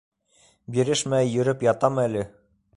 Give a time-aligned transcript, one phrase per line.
[0.77, 2.29] Бирешмәй йөрөп ятам әле.